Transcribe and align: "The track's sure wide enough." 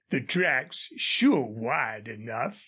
"The 0.09 0.19
track's 0.19 0.91
sure 0.97 1.45
wide 1.45 2.07
enough." 2.07 2.57